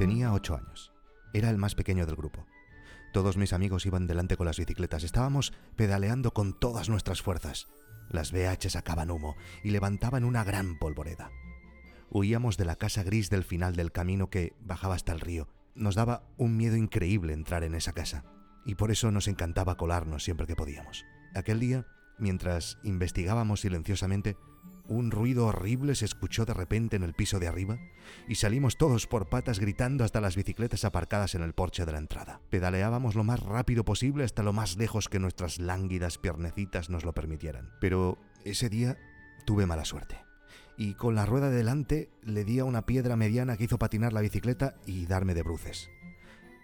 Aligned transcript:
Tenía 0.00 0.32
ocho 0.32 0.56
años. 0.56 0.94
Era 1.34 1.50
el 1.50 1.58
más 1.58 1.74
pequeño 1.74 2.06
del 2.06 2.16
grupo. 2.16 2.46
Todos 3.12 3.36
mis 3.36 3.52
amigos 3.52 3.84
iban 3.84 4.06
delante 4.06 4.38
con 4.38 4.46
las 4.46 4.56
bicicletas. 4.56 5.04
Estábamos 5.04 5.52
pedaleando 5.76 6.32
con 6.32 6.58
todas 6.58 6.88
nuestras 6.88 7.20
fuerzas. 7.20 7.68
Las 8.08 8.32
BH 8.32 8.70
sacaban 8.70 9.10
humo 9.10 9.36
y 9.62 9.72
levantaban 9.72 10.24
una 10.24 10.42
gran 10.42 10.78
polvoreda. 10.78 11.30
Huíamos 12.08 12.56
de 12.56 12.64
la 12.64 12.76
casa 12.76 13.02
gris 13.02 13.28
del 13.28 13.44
final 13.44 13.76
del 13.76 13.92
camino 13.92 14.30
que 14.30 14.54
bajaba 14.62 14.94
hasta 14.94 15.12
el 15.12 15.20
río. 15.20 15.48
Nos 15.74 15.96
daba 15.96 16.22
un 16.38 16.56
miedo 16.56 16.76
increíble 16.76 17.34
entrar 17.34 17.62
en 17.62 17.74
esa 17.74 17.92
casa, 17.92 18.24
y 18.64 18.76
por 18.76 18.90
eso 18.90 19.10
nos 19.10 19.28
encantaba 19.28 19.76
colarnos 19.76 20.24
siempre 20.24 20.46
que 20.46 20.56
podíamos. 20.56 21.04
Aquel 21.34 21.60
día, 21.60 21.86
mientras 22.18 22.78
investigábamos 22.84 23.60
silenciosamente, 23.60 24.38
un 24.90 25.12
ruido 25.12 25.46
horrible 25.46 25.94
se 25.94 26.04
escuchó 26.04 26.44
de 26.44 26.52
repente 26.52 26.96
en 26.96 27.04
el 27.04 27.14
piso 27.14 27.38
de 27.38 27.46
arriba 27.46 27.78
y 28.26 28.34
salimos 28.34 28.76
todos 28.76 29.06
por 29.06 29.28
patas 29.28 29.60
gritando 29.60 30.02
hasta 30.02 30.20
las 30.20 30.34
bicicletas 30.34 30.84
aparcadas 30.84 31.36
en 31.36 31.42
el 31.42 31.52
porche 31.52 31.86
de 31.86 31.92
la 31.92 31.98
entrada. 31.98 32.40
Pedaleábamos 32.50 33.14
lo 33.14 33.22
más 33.22 33.40
rápido 33.40 33.84
posible 33.84 34.24
hasta 34.24 34.42
lo 34.42 34.52
más 34.52 34.76
lejos 34.76 35.08
que 35.08 35.20
nuestras 35.20 35.60
lánguidas 35.60 36.18
piernecitas 36.18 36.90
nos 36.90 37.04
lo 37.04 37.12
permitieran. 37.12 37.70
Pero 37.80 38.18
ese 38.44 38.68
día 38.68 38.98
tuve 39.46 39.64
mala 39.64 39.84
suerte. 39.84 40.16
Y 40.76 40.94
con 40.94 41.14
la 41.14 41.24
rueda 41.24 41.50
delante 41.50 42.10
le 42.24 42.44
di 42.44 42.58
a 42.58 42.64
una 42.64 42.84
piedra 42.84 43.14
mediana 43.14 43.56
que 43.56 43.64
hizo 43.64 43.78
patinar 43.78 44.12
la 44.12 44.22
bicicleta 44.22 44.74
y 44.86 45.06
darme 45.06 45.34
de 45.34 45.44
bruces. 45.44 45.88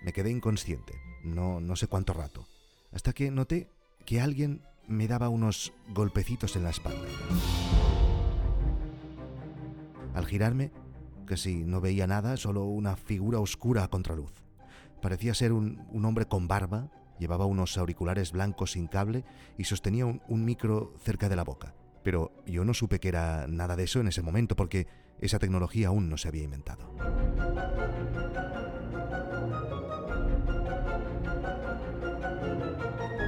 Me 0.02 0.12
quedé 0.12 0.30
inconsciente, 0.30 0.95
no, 1.22 1.60
no 1.60 1.76
sé 1.76 1.86
cuánto 1.86 2.12
rato, 2.12 2.45
hasta 2.92 3.12
que 3.12 3.30
noté 3.30 3.70
que 4.04 4.20
alguien 4.20 4.62
me 4.88 5.06
daba 5.06 5.28
unos 5.28 5.72
golpecitos 5.88 6.56
en 6.56 6.64
la 6.64 6.70
espalda. 6.70 7.06
Al 10.16 10.24
girarme, 10.24 10.72
casi 11.26 11.62
no 11.64 11.82
veía 11.82 12.06
nada, 12.06 12.38
solo 12.38 12.64
una 12.64 12.96
figura 12.96 13.38
oscura 13.38 13.84
a 13.84 13.88
contraluz. 13.88 14.32
Parecía 15.02 15.34
ser 15.34 15.52
un, 15.52 15.84
un 15.90 16.06
hombre 16.06 16.24
con 16.24 16.48
barba, 16.48 16.90
llevaba 17.18 17.45
unos 17.45 17.76
auriculares 17.76 18.32
blancos 18.32 18.73
sin 18.73 18.86
cable 18.86 19.26
y 19.58 19.64
sostenía 19.64 20.06
un, 20.06 20.23
un 20.26 20.46
micro 20.46 20.95
cerca 20.98 21.28
de 21.28 21.36
la 21.36 21.45
boca. 21.45 21.74
Pero 22.02 22.32
yo 22.46 22.64
no 22.64 22.73
supe 22.73 22.98
que 22.98 23.08
era 23.08 23.46
nada 23.46 23.76
de 23.76 23.84
eso 23.84 24.00
en 24.00 24.08
ese 24.08 24.23
momento 24.23 24.56
porque 24.56 24.86
esa 25.20 25.38
tecnología 25.38 25.88
aún 25.88 26.08
no 26.08 26.16
se 26.16 26.28
había 26.28 26.45
inventado. 26.45 26.90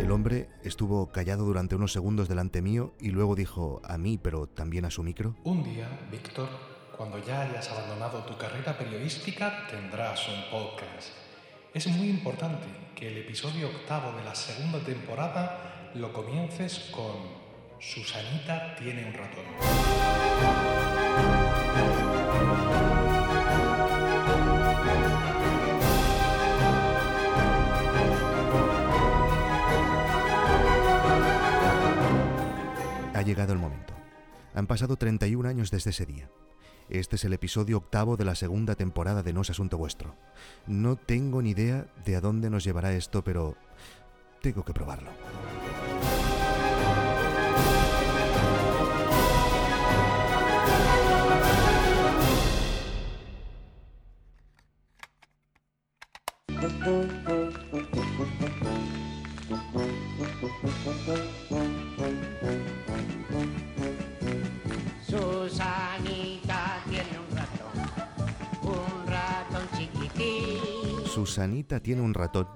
El 0.00 0.10
hombre 0.10 0.48
estuvo 0.62 1.12
callado 1.12 1.44
durante 1.44 1.76
unos 1.76 1.92
segundos 1.92 2.30
delante 2.30 2.62
mío 2.62 2.94
y 2.98 3.10
luego 3.10 3.34
dijo 3.34 3.82
a 3.84 3.98
mí, 3.98 4.16
pero 4.16 4.46
también 4.46 4.86
a 4.86 4.90
su 4.90 5.02
micro. 5.02 5.36
Un 5.44 5.62
día, 5.62 5.86
Víctor, 6.10 6.48
cuando 6.98 7.24
ya 7.24 7.42
hayas 7.42 7.70
abandonado 7.70 8.24
tu 8.24 8.36
carrera 8.36 8.76
periodística, 8.76 9.68
tendrás 9.70 10.26
un 10.28 10.50
podcast. 10.50 11.10
Es 11.72 11.86
muy 11.86 12.10
importante 12.10 12.66
que 12.96 13.06
el 13.06 13.18
episodio 13.18 13.68
octavo 13.68 14.10
de 14.18 14.24
la 14.24 14.34
segunda 14.34 14.80
temporada 14.80 15.92
lo 15.94 16.12
comiences 16.12 16.90
con 16.90 17.38
Susanita 17.78 18.74
tiene 18.74 19.06
un 19.06 19.14
ratón. 19.14 19.44
Ha 33.14 33.22
llegado 33.22 33.52
el 33.52 33.60
momento. 33.60 33.94
Han 34.54 34.66
pasado 34.66 34.96
31 34.96 35.48
años 35.48 35.70
desde 35.70 35.90
ese 35.90 36.04
día. 36.04 36.28
Este 36.90 37.16
es 37.16 37.24
el 37.24 37.34
episodio 37.34 37.76
octavo 37.76 38.16
de 38.16 38.24
la 38.24 38.34
segunda 38.34 38.74
temporada 38.74 39.22
de 39.22 39.34
No 39.34 39.42
es 39.42 39.50
Asunto 39.50 39.76
Vuestro. 39.76 40.14
No 40.66 40.96
tengo 40.96 41.42
ni 41.42 41.50
idea 41.50 41.86
de 42.06 42.16
a 42.16 42.22
dónde 42.22 42.48
nos 42.48 42.64
llevará 42.64 42.92
esto, 42.92 43.22
pero 43.22 43.56
tengo 44.40 44.64
que 44.64 44.72
probarlo. 44.72 45.10
Susanita 71.18 71.80
tiene 71.80 72.02
un 72.02 72.14
ratón 72.14 72.46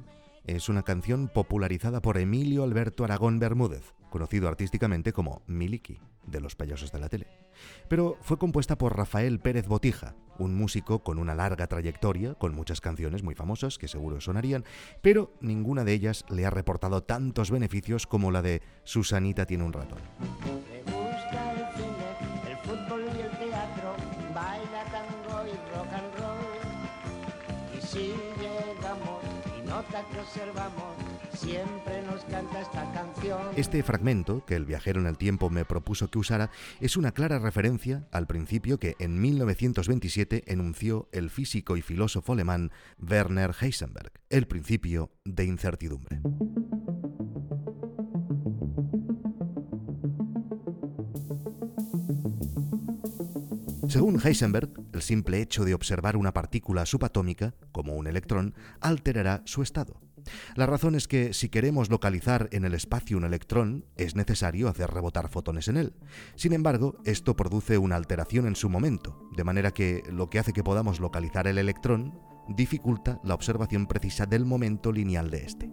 es 0.46 0.68
una 0.68 0.84
canción 0.84 1.26
popularizada 1.28 2.00
por 2.00 2.16
Emilio 2.16 2.62
Alberto 2.62 3.02
Aragón 3.02 3.40
Bermúdez, 3.40 3.92
conocido 4.08 4.46
artísticamente 4.46 5.12
como 5.12 5.42
Miliki, 5.48 5.98
de 6.26 6.40
los 6.40 6.54
payasos 6.54 6.92
de 6.92 7.00
la 7.00 7.08
tele. 7.08 7.26
Pero 7.88 8.18
fue 8.22 8.38
compuesta 8.38 8.78
por 8.78 8.96
Rafael 8.96 9.40
Pérez 9.40 9.66
Botija, 9.66 10.14
un 10.38 10.54
músico 10.54 11.02
con 11.02 11.18
una 11.18 11.34
larga 11.34 11.66
trayectoria, 11.66 12.34
con 12.34 12.54
muchas 12.54 12.80
canciones 12.80 13.24
muy 13.24 13.34
famosas 13.34 13.78
que 13.78 13.88
seguro 13.88 14.20
sonarían, 14.20 14.64
pero 15.00 15.32
ninguna 15.40 15.82
de 15.82 15.94
ellas 15.94 16.24
le 16.28 16.46
ha 16.46 16.50
reportado 16.50 17.02
tantos 17.02 17.50
beneficios 17.50 18.06
como 18.06 18.30
la 18.30 18.42
de 18.42 18.62
Susanita 18.84 19.44
tiene 19.44 19.64
un 19.64 19.72
ratón. 19.72 19.98
Siempre 31.34 32.02
nos 32.02 32.24
canta 32.24 32.60
esta 32.60 32.92
canción. 32.92 33.40
Este 33.56 33.82
fragmento, 33.82 34.44
que 34.44 34.56
el 34.56 34.64
viajero 34.64 35.00
en 35.00 35.06
el 35.06 35.18
tiempo 35.18 35.50
me 35.50 35.64
propuso 35.64 36.08
que 36.08 36.18
usara, 36.18 36.50
es 36.80 36.96
una 36.96 37.12
clara 37.12 37.38
referencia 37.38 38.06
al 38.12 38.26
principio 38.26 38.78
que 38.78 38.94
en 38.98 39.20
1927 39.20 40.44
enunció 40.46 41.08
el 41.12 41.30
físico 41.30 41.76
y 41.76 41.82
filósofo 41.82 42.32
alemán 42.32 42.70
Werner 42.98 43.54
Heisenberg, 43.60 44.12
el 44.30 44.46
principio 44.46 45.10
de 45.24 45.44
incertidumbre. 45.44 46.20
Según 53.92 54.18
Heisenberg, 54.24 54.70
el 54.94 55.02
simple 55.02 55.42
hecho 55.42 55.66
de 55.66 55.74
observar 55.74 56.16
una 56.16 56.32
partícula 56.32 56.86
subatómica, 56.86 57.54
como 57.72 57.92
un 57.92 58.06
electrón, 58.06 58.54
alterará 58.80 59.42
su 59.44 59.60
estado. 59.60 60.00
La 60.56 60.64
razón 60.64 60.94
es 60.94 61.06
que 61.06 61.34
si 61.34 61.50
queremos 61.50 61.90
localizar 61.90 62.48
en 62.52 62.64
el 62.64 62.72
espacio 62.72 63.18
un 63.18 63.24
electrón, 63.24 63.84
es 63.96 64.16
necesario 64.16 64.70
hacer 64.70 64.90
rebotar 64.90 65.28
fotones 65.28 65.68
en 65.68 65.76
él. 65.76 65.92
Sin 66.36 66.54
embargo, 66.54 66.96
esto 67.04 67.36
produce 67.36 67.76
una 67.76 67.96
alteración 67.96 68.46
en 68.46 68.56
su 68.56 68.70
momento, 68.70 69.28
de 69.36 69.44
manera 69.44 69.72
que 69.72 70.02
lo 70.10 70.30
que 70.30 70.38
hace 70.38 70.54
que 70.54 70.64
podamos 70.64 70.98
localizar 70.98 71.46
el 71.46 71.58
electrón 71.58 72.18
dificulta 72.48 73.20
la 73.22 73.34
observación 73.34 73.86
precisa 73.86 74.24
del 74.24 74.46
momento 74.46 74.90
lineal 74.90 75.30
de 75.30 75.44
este. 75.44 75.70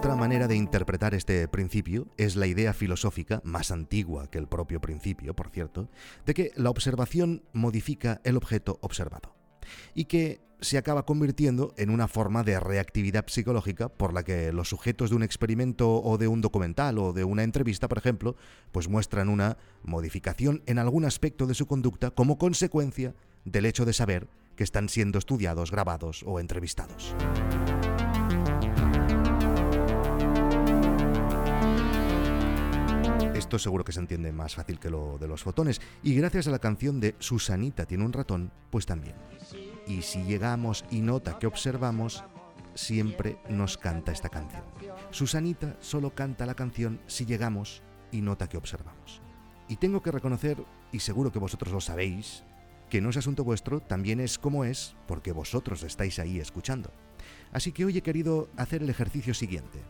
Otra 0.00 0.16
manera 0.16 0.48
de 0.48 0.56
interpretar 0.56 1.12
este 1.12 1.46
principio 1.46 2.08
es 2.16 2.34
la 2.34 2.46
idea 2.46 2.72
filosófica, 2.72 3.42
más 3.44 3.70
antigua 3.70 4.30
que 4.30 4.38
el 4.38 4.48
propio 4.48 4.80
principio, 4.80 5.36
por 5.36 5.50
cierto, 5.50 5.90
de 6.24 6.32
que 6.32 6.52
la 6.56 6.70
observación 6.70 7.42
modifica 7.52 8.22
el 8.24 8.38
objeto 8.38 8.78
observado 8.80 9.36
y 9.94 10.06
que 10.06 10.40
se 10.62 10.78
acaba 10.78 11.04
convirtiendo 11.04 11.74
en 11.76 11.90
una 11.90 12.08
forma 12.08 12.42
de 12.44 12.58
reactividad 12.58 13.26
psicológica 13.26 13.90
por 13.90 14.14
la 14.14 14.22
que 14.22 14.54
los 14.54 14.70
sujetos 14.70 15.10
de 15.10 15.16
un 15.16 15.22
experimento 15.22 16.02
o 16.02 16.16
de 16.16 16.28
un 16.28 16.40
documental 16.40 16.96
o 16.96 17.12
de 17.12 17.24
una 17.24 17.42
entrevista, 17.42 17.86
por 17.86 17.98
ejemplo, 17.98 18.36
pues 18.72 18.88
muestran 18.88 19.28
una 19.28 19.58
modificación 19.82 20.62
en 20.64 20.78
algún 20.78 21.04
aspecto 21.04 21.46
de 21.46 21.52
su 21.52 21.66
conducta 21.66 22.10
como 22.10 22.38
consecuencia 22.38 23.14
del 23.44 23.66
hecho 23.66 23.84
de 23.84 23.92
saber 23.92 24.28
que 24.56 24.64
están 24.64 24.88
siendo 24.88 25.18
estudiados, 25.18 25.70
grabados 25.70 26.22
o 26.26 26.40
entrevistados. 26.40 27.14
Esto 33.50 33.58
seguro 33.58 33.82
que 33.82 33.90
se 33.90 33.98
entiende 33.98 34.30
más 34.30 34.54
fácil 34.54 34.78
que 34.78 34.90
lo 34.90 35.18
de 35.18 35.26
los 35.26 35.42
fotones. 35.42 35.80
Y 36.04 36.14
gracias 36.14 36.46
a 36.46 36.52
la 36.52 36.60
canción 36.60 37.00
de 37.00 37.16
Susanita 37.18 37.84
tiene 37.84 38.04
un 38.04 38.12
ratón, 38.12 38.52
pues 38.70 38.86
también. 38.86 39.16
Y 39.88 40.02
si 40.02 40.22
llegamos 40.22 40.84
y 40.88 41.00
nota 41.00 41.36
que 41.36 41.48
observamos, 41.48 42.22
siempre 42.76 43.38
nos 43.48 43.76
canta 43.76 44.12
esta 44.12 44.28
canción. 44.28 44.62
Susanita 45.10 45.76
solo 45.80 46.14
canta 46.14 46.46
la 46.46 46.54
canción 46.54 47.00
si 47.08 47.26
llegamos 47.26 47.82
y 48.12 48.20
nota 48.20 48.48
que 48.48 48.56
observamos. 48.56 49.20
Y 49.66 49.78
tengo 49.78 50.00
que 50.00 50.12
reconocer, 50.12 50.64
y 50.92 51.00
seguro 51.00 51.32
que 51.32 51.40
vosotros 51.40 51.72
lo 51.72 51.80
sabéis, 51.80 52.44
que 52.88 53.00
no 53.00 53.10
es 53.10 53.16
asunto 53.16 53.42
vuestro, 53.42 53.80
también 53.80 54.20
es 54.20 54.38
como 54.38 54.64
es, 54.64 54.94
porque 55.08 55.32
vosotros 55.32 55.82
estáis 55.82 56.20
ahí 56.20 56.38
escuchando. 56.38 56.92
Así 57.50 57.72
que 57.72 57.84
hoy 57.84 57.98
he 57.98 58.02
querido 58.02 58.48
hacer 58.56 58.84
el 58.84 58.90
ejercicio 58.90 59.34
siguiente. 59.34 59.80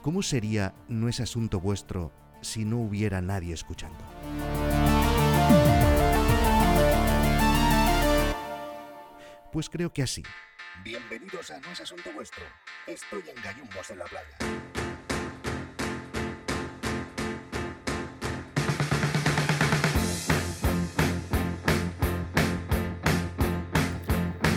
¿Cómo 0.00 0.22
sería 0.22 0.74
no 0.88 1.10
es 1.10 1.20
asunto 1.20 1.60
vuestro 1.60 2.12
si 2.40 2.64
no 2.64 2.78
hubiera 2.78 3.20
nadie 3.20 3.54
escuchando? 3.54 3.98
Pues 9.52 9.68
creo 9.68 9.92
que 9.92 10.02
así. 10.02 10.22
Bienvenidos 10.84 11.50
a 11.50 11.58
No 11.58 11.72
es 11.72 11.80
Asunto 11.80 12.10
Vuestro. 12.12 12.44
Estoy 12.86 13.22
en 13.34 13.42
Gallumbos 13.42 13.90
en 13.90 13.98
la 13.98 14.04
playa. 14.04 14.38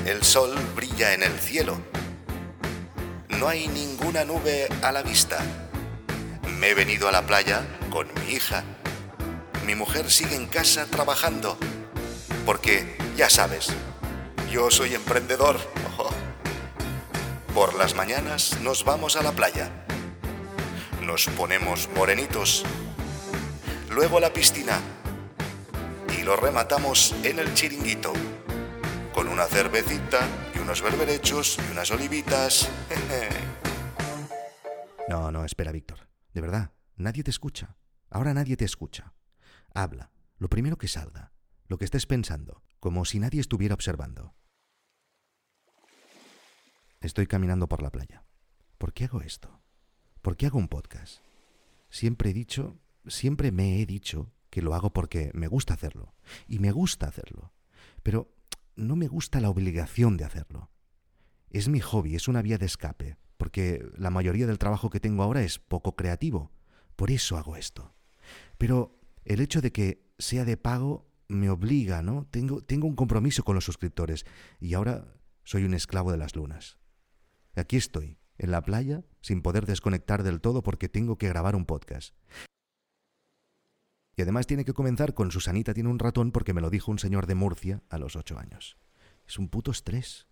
El 0.05 0.23
sol 0.23 0.53
brilla 0.75 1.13
en 1.13 1.23
el 1.23 1.39
cielo. 1.39 1.79
No 3.39 3.47
hay 3.47 3.67
ninguna 3.69 4.25
nube 4.25 4.67
a 4.83 4.91
la 4.91 5.01
vista. 5.01 5.70
Me 6.61 6.69
he 6.69 6.73
venido 6.75 7.09
a 7.09 7.11
la 7.11 7.25
playa 7.25 7.65
con 7.89 8.07
mi 8.13 8.33
hija. 8.33 8.63
Mi 9.65 9.73
mujer 9.73 10.11
sigue 10.11 10.35
en 10.35 10.45
casa 10.45 10.85
trabajando. 10.85 11.57
Porque, 12.45 12.95
ya 13.17 13.31
sabes, 13.31 13.73
yo 14.51 14.69
soy 14.69 14.93
emprendedor. 14.93 15.57
Por 17.55 17.73
las 17.73 17.95
mañanas 17.95 18.59
nos 18.61 18.85
vamos 18.85 19.15
a 19.15 19.23
la 19.23 19.31
playa. 19.31 19.71
Nos 21.01 21.25
ponemos 21.29 21.89
morenitos. 21.95 22.63
Luego 23.89 24.19
a 24.19 24.21
la 24.21 24.31
piscina. 24.31 24.79
Y 26.15 26.21
lo 26.21 26.35
rematamos 26.35 27.15
en 27.23 27.39
el 27.39 27.55
chiringuito. 27.55 28.13
Con 29.15 29.29
una 29.29 29.47
cervecita 29.47 30.19
y 30.53 30.59
unos 30.59 30.83
berberechos 30.83 31.57
y 31.57 31.71
unas 31.71 31.89
olivitas. 31.89 32.69
no, 35.09 35.31
no, 35.31 35.43
espera, 35.43 35.71
Víctor. 35.71 36.10
De 36.33 36.41
verdad, 36.41 36.73
nadie 36.95 37.23
te 37.23 37.31
escucha. 37.31 37.77
Ahora 38.09 38.33
nadie 38.33 38.57
te 38.57 38.65
escucha. 38.65 39.13
Habla, 39.73 40.11
lo 40.37 40.49
primero 40.49 40.77
que 40.77 40.87
salga, 40.87 41.31
lo 41.67 41.77
que 41.77 41.85
estés 41.85 42.05
pensando, 42.05 42.63
como 42.79 43.05
si 43.05 43.19
nadie 43.19 43.39
estuviera 43.39 43.75
observando. 43.75 44.35
Estoy 46.99 47.27
caminando 47.27 47.67
por 47.67 47.81
la 47.81 47.91
playa. 47.91 48.25
¿Por 48.77 48.93
qué 48.93 49.05
hago 49.05 49.21
esto? 49.21 49.61
¿Por 50.21 50.37
qué 50.37 50.47
hago 50.47 50.59
un 50.59 50.67
podcast? 50.67 51.21
Siempre 51.89 52.29
he 52.29 52.33
dicho, 52.33 52.79
siempre 53.07 53.51
me 53.51 53.81
he 53.81 53.85
dicho 53.85 54.31
que 54.49 54.61
lo 54.61 54.75
hago 54.75 54.93
porque 54.93 55.31
me 55.33 55.47
gusta 55.47 55.73
hacerlo. 55.73 56.13
Y 56.47 56.59
me 56.59 56.71
gusta 56.71 57.07
hacerlo. 57.07 57.53
Pero 58.03 58.33
no 58.75 58.95
me 58.95 59.07
gusta 59.07 59.39
la 59.39 59.49
obligación 59.49 60.17
de 60.17 60.25
hacerlo. 60.25 60.69
Es 61.49 61.67
mi 61.67 61.79
hobby, 61.79 62.15
es 62.15 62.27
una 62.27 62.41
vía 62.41 62.57
de 62.57 62.65
escape, 62.65 63.17
porque 63.41 63.83
la 63.97 64.11
mayoría 64.11 64.45
del 64.45 64.59
trabajo 64.59 64.91
que 64.91 64.99
tengo 64.99 65.23
ahora 65.23 65.41
es 65.41 65.57
poco 65.57 65.95
creativo. 65.95 66.51
Por 66.95 67.09
eso 67.09 67.37
hago 67.37 67.55
esto. 67.55 67.95
Pero 68.59 68.99
el 69.25 69.41
hecho 69.41 69.61
de 69.61 69.71
que 69.71 70.13
sea 70.19 70.45
de 70.45 70.57
pago 70.57 71.09
me 71.27 71.49
obliga, 71.49 72.03
¿no? 72.03 72.27
Tengo, 72.29 72.61
un 72.69 72.95
compromiso 72.95 73.43
con 73.43 73.55
los 73.55 73.65
suscriptores 73.65 74.27
y 74.59 74.75
ahora 74.75 75.15
soy 75.43 75.63
un 75.63 75.73
esclavo 75.73 76.11
de 76.11 76.19
las 76.19 76.35
lunas. 76.35 76.77
Aquí 77.55 77.77
estoy, 77.77 78.19
en 78.37 78.51
la 78.51 78.61
playa, 78.61 79.03
sin 79.21 79.41
poder 79.41 79.65
desconectar 79.65 80.21
del 80.21 80.39
todo 80.39 80.61
porque 80.61 80.87
tengo 80.87 81.17
que 81.17 81.27
grabar 81.27 81.55
un 81.55 81.65
podcast. 81.65 82.15
Y 84.17 84.21
además 84.21 84.45
tiene 84.45 84.65
que 84.65 84.73
comenzar 84.73 85.15
con 85.15 85.31
Susanita 85.31 85.73
tiene 85.73 85.89
un 85.89 85.97
ratón 85.97 86.31
porque 86.31 86.53
me 86.53 86.61
lo 86.61 86.69
dijo 86.69 86.91
un 86.91 86.99
señor 86.99 87.25
de 87.25 87.33
Murcia 87.33 87.81
a 87.89 87.97
los 87.97 88.15
ocho 88.15 88.37
años. 88.37 88.77
Es 89.27 89.39
un 89.39 89.49
puto 89.49 89.71
estrés. 89.71 90.27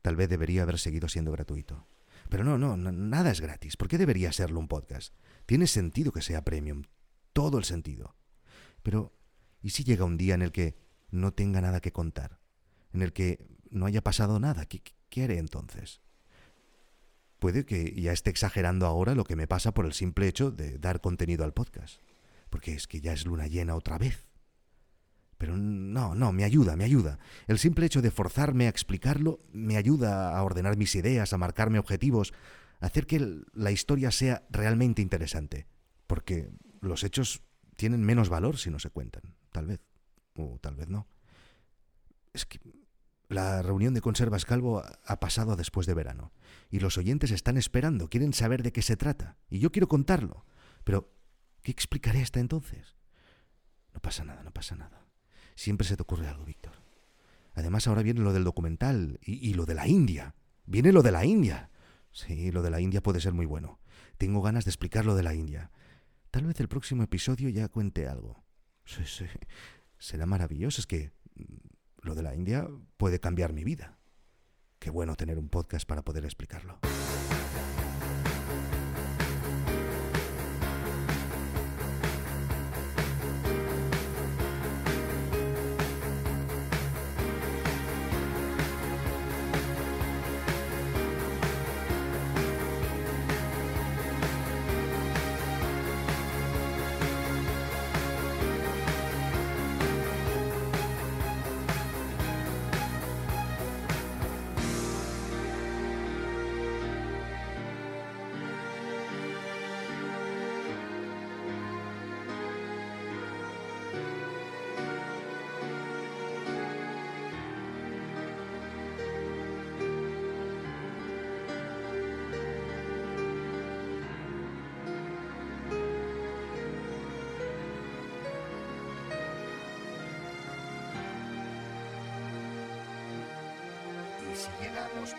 Tal 0.00 0.16
vez 0.16 0.30
debería 0.30 0.62
haber 0.62 0.78
seguido 0.78 1.06
siendo 1.10 1.32
gratuito. 1.32 1.86
Pero 2.28 2.44
no, 2.44 2.58
no, 2.58 2.76
nada 2.76 3.30
es 3.30 3.40
gratis. 3.40 3.76
¿Por 3.76 3.88
qué 3.88 3.98
debería 3.98 4.32
serlo 4.32 4.60
un 4.60 4.68
podcast? 4.68 5.14
Tiene 5.46 5.66
sentido 5.66 6.12
que 6.12 6.22
sea 6.22 6.44
premium. 6.44 6.84
Todo 7.32 7.58
el 7.58 7.64
sentido. 7.64 8.16
Pero, 8.82 9.14
¿y 9.62 9.70
si 9.70 9.84
llega 9.84 10.04
un 10.04 10.16
día 10.16 10.34
en 10.34 10.42
el 10.42 10.52
que 10.52 10.76
no 11.10 11.32
tenga 11.32 11.60
nada 11.60 11.80
que 11.80 11.92
contar? 11.92 12.40
En 12.92 13.02
el 13.02 13.12
que 13.12 13.46
no 13.70 13.86
haya 13.86 14.02
pasado 14.02 14.38
nada. 14.40 14.66
¿Qué, 14.66 14.82
qué 15.08 15.24
haré 15.24 15.38
entonces? 15.38 16.00
Puede 17.38 17.64
que 17.64 17.92
ya 18.00 18.12
esté 18.12 18.30
exagerando 18.30 18.86
ahora 18.86 19.14
lo 19.14 19.24
que 19.24 19.36
me 19.36 19.46
pasa 19.46 19.72
por 19.72 19.86
el 19.86 19.92
simple 19.92 20.26
hecho 20.26 20.50
de 20.50 20.78
dar 20.78 21.00
contenido 21.00 21.44
al 21.44 21.54
podcast. 21.54 22.00
Porque 22.50 22.74
es 22.74 22.86
que 22.86 23.00
ya 23.00 23.12
es 23.12 23.24
luna 23.24 23.46
llena 23.46 23.74
otra 23.74 23.98
vez. 23.98 24.27
Pero 25.38 25.56
no, 25.56 26.16
no, 26.16 26.32
me 26.32 26.42
ayuda, 26.44 26.76
me 26.76 26.84
ayuda. 26.84 27.18
El 27.46 27.58
simple 27.58 27.86
hecho 27.86 28.02
de 28.02 28.10
forzarme 28.10 28.66
a 28.66 28.70
explicarlo 28.70 29.38
me 29.52 29.76
ayuda 29.76 30.36
a 30.36 30.42
ordenar 30.42 30.76
mis 30.76 30.96
ideas, 30.96 31.32
a 31.32 31.38
marcarme 31.38 31.78
objetivos, 31.78 32.34
a 32.80 32.86
hacer 32.86 33.06
que 33.06 33.44
la 33.54 33.70
historia 33.70 34.10
sea 34.10 34.46
realmente 34.50 35.00
interesante. 35.00 35.68
Porque 36.08 36.50
los 36.80 37.04
hechos 37.04 37.42
tienen 37.76 38.02
menos 38.04 38.28
valor 38.28 38.58
si 38.58 38.70
no 38.70 38.80
se 38.80 38.90
cuentan, 38.90 39.36
tal 39.52 39.66
vez. 39.66 39.80
O 40.34 40.58
tal 40.60 40.74
vez 40.74 40.88
no. 40.88 41.06
Es 42.32 42.44
que 42.44 42.60
la 43.28 43.62
reunión 43.62 43.94
de 43.94 44.00
Conservas 44.00 44.44
Calvo 44.44 44.82
ha 45.04 45.20
pasado 45.20 45.54
después 45.54 45.86
de 45.86 45.94
verano 45.94 46.32
y 46.70 46.80
los 46.80 46.98
oyentes 46.98 47.30
están 47.30 47.56
esperando, 47.56 48.08
quieren 48.08 48.32
saber 48.32 48.62
de 48.62 48.72
qué 48.72 48.82
se 48.82 48.96
trata 48.96 49.38
y 49.48 49.60
yo 49.60 49.70
quiero 49.70 49.86
contarlo. 49.86 50.46
Pero, 50.82 51.12
¿qué 51.62 51.70
explicaré 51.70 52.22
hasta 52.22 52.40
entonces? 52.40 52.96
No 53.92 54.00
pasa 54.00 54.24
nada, 54.24 54.42
no 54.42 54.52
pasa 54.52 54.74
nada. 54.74 55.07
Siempre 55.58 55.84
se 55.84 55.96
te 55.96 56.02
ocurre 56.02 56.28
algo, 56.28 56.44
Víctor. 56.44 56.70
Además 57.52 57.88
ahora 57.88 58.04
viene 58.04 58.20
lo 58.20 58.32
del 58.32 58.44
documental 58.44 59.18
y, 59.20 59.50
y, 59.50 59.54
lo 59.54 59.66
de 59.66 59.74
la 59.74 59.88
India. 59.88 60.36
Viene 60.66 60.92
lo 60.92 61.02
de 61.02 61.10
la 61.10 61.24
India. 61.24 61.68
Sí, 62.12 62.52
lo 62.52 62.62
de 62.62 62.70
la 62.70 62.80
India 62.80 63.02
puede 63.02 63.20
ser 63.20 63.32
muy 63.32 63.44
bueno. 63.44 63.80
Tengo 64.18 64.40
ganas 64.40 64.66
de 64.66 64.70
explicar 64.70 65.04
lo 65.04 65.16
de 65.16 65.24
la 65.24 65.34
India. 65.34 65.72
Tal 66.30 66.46
vez 66.46 66.60
el 66.60 66.68
próximo 66.68 67.02
episodio 67.02 67.48
ya 67.48 67.66
cuente 67.66 68.06
algo. 68.06 68.44
Sí, 68.84 69.02
sí. 69.04 69.24
Será 69.98 70.26
maravilloso. 70.26 70.80
Es 70.80 70.86
que 70.86 71.10
lo 72.02 72.14
de 72.14 72.22
la 72.22 72.36
India 72.36 72.68
puede 72.96 73.18
cambiar 73.18 73.52
mi 73.52 73.64
vida. 73.64 73.98
Qué 74.78 74.90
bueno 74.90 75.16
tener 75.16 75.40
un 75.40 75.48
podcast 75.48 75.88
para 75.88 76.04
poder 76.04 76.24
explicarlo. 76.24 76.78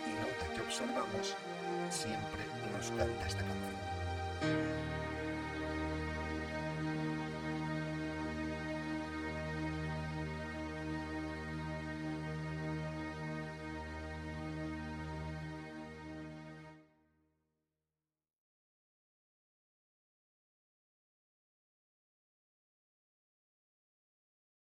Y 0.06 0.12
nota 0.14 0.54
que 0.54 0.60
observamos, 0.62 1.36
siempre 1.90 2.44
nos 2.72 2.90
canta 2.92 3.26
esta 3.26 3.42
canción. 3.42 4.99